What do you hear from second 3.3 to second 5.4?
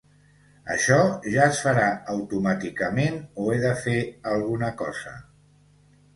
o he de fer alguna cosa?